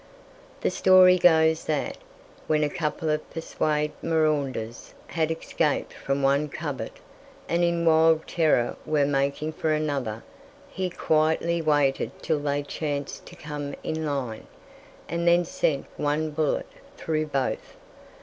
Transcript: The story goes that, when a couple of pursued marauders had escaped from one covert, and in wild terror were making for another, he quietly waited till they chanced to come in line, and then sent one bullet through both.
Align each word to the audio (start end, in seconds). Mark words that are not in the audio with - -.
The 0.61 0.71
story 0.71 1.19
goes 1.19 1.65
that, 1.65 1.95
when 2.47 2.63
a 2.63 2.69
couple 2.71 3.11
of 3.11 3.29
pursued 3.29 3.91
marauders 4.01 4.95
had 5.05 5.29
escaped 5.29 5.93
from 5.93 6.23
one 6.23 6.49
covert, 6.49 6.97
and 7.47 7.63
in 7.63 7.85
wild 7.85 8.25
terror 8.25 8.77
were 8.83 9.05
making 9.05 9.53
for 9.53 9.71
another, 9.73 10.23
he 10.71 10.89
quietly 10.89 11.61
waited 11.61 12.17
till 12.23 12.39
they 12.39 12.63
chanced 12.63 13.27
to 13.27 13.35
come 13.35 13.75
in 13.83 14.03
line, 14.03 14.47
and 15.07 15.27
then 15.27 15.45
sent 15.45 15.85
one 15.97 16.31
bullet 16.31 16.65
through 16.97 17.27
both. 17.27 17.77